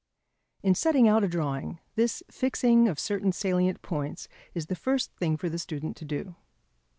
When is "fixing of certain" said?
2.31-3.31